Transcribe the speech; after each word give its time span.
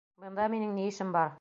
Бында 0.23 0.47
минең 0.53 0.73
ни 0.79 0.87
эшем 0.95 1.15
бар? 1.19 1.29